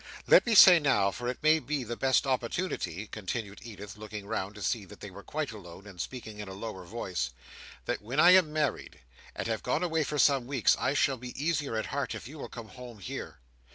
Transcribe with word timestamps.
"Let 0.25 0.47
me 0.47 0.55
say 0.55 0.79
now, 0.79 1.11
for 1.11 1.27
it 1.27 1.43
may 1.43 1.59
be 1.59 1.83
the 1.83 1.95
best 1.95 2.25
opportunity," 2.25 3.05
continued 3.05 3.59
Edith, 3.61 3.97
looking 3.97 4.25
round 4.25 4.55
to 4.55 4.63
see 4.63 4.83
that 4.85 4.99
they 4.99 5.11
were 5.11 5.21
quite 5.21 5.51
alone, 5.51 5.85
and 5.85 6.01
speaking 6.01 6.39
in 6.39 6.47
a 6.47 6.53
lower 6.53 6.85
voice, 6.85 7.29
"that 7.85 8.01
when 8.01 8.19
I 8.19 8.31
am 8.31 8.51
married, 8.51 9.01
and 9.35 9.45
have 9.45 9.61
gone 9.61 9.83
away 9.83 10.03
for 10.03 10.17
some 10.17 10.47
weeks, 10.47 10.75
I 10.79 10.95
shall 10.95 11.17
be 11.17 11.39
easier 11.39 11.75
at 11.77 11.85
heart 11.85 12.15
if 12.15 12.27
you 12.27 12.39
will 12.39 12.49
come 12.49 12.69
home 12.69 12.97
here. 12.97 13.37